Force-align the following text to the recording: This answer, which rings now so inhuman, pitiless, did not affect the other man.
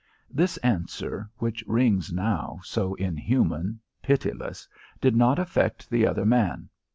This 0.31 0.57
answer, 0.61 1.29
which 1.37 1.63
rings 1.67 2.11
now 2.11 2.59
so 2.63 2.95
inhuman, 2.95 3.79
pitiless, 4.01 4.67
did 4.99 5.15
not 5.15 5.37
affect 5.37 5.91
the 5.91 6.07
other 6.07 6.25
man. 6.25 6.69